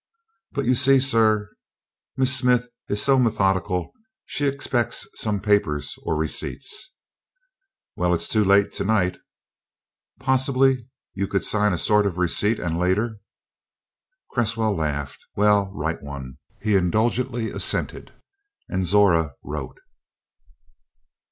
"But 0.53 0.65
you 0.65 0.73
see, 0.73 0.99
sir, 0.99 1.53
Miss 2.17 2.35
Smith 2.35 2.67
is 2.89 3.03
so 3.03 3.19
methodical; 3.19 3.93
she 4.25 4.47
expects 4.47 5.07
some 5.13 5.39
papers 5.41 5.95
or 6.01 6.15
receipts." 6.15 6.95
"Well, 7.95 8.11
it's 8.15 8.27
too 8.27 8.43
late 8.43 8.71
tonight." 8.73 9.19
"Possibly 10.19 10.87
you 11.13 11.27
could 11.27 11.45
sign 11.45 11.71
a 11.71 11.77
sort 11.77 12.07
of 12.07 12.17
receipt 12.17 12.57
and 12.57 12.79
later" 12.79 13.19
Cresswell 14.31 14.75
laughed. 14.75 15.23
"Well, 15.35 15.71
write 15.71 16.01
one," 16.01 16.37
he 16.63 16.75
indulgently 16.75 17.51
assented. 17.51 18.11
And 18.69 18.87
Zora 18.87 19.33
wrote. 19.43 19.77